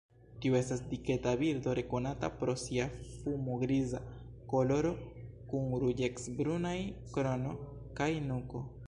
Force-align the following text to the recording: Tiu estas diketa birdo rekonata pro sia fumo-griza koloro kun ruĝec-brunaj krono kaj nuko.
Tiu 0.43 0.55
estas 0.59 0.79
diketa 0.93 1.33
birdo 1.41 1.73
rekonata 1.79 2.29
pro 2.39 2.55
sia 2.61 2.87
fumo-griza 3.09 4.01
koloro 4.55 4.95
kun 5.53 5.71
ruĝec-brunaj 5.85 6.77
krono 7.19 7.53
kaj 8.01 8.13
nuko. 8.33 8.69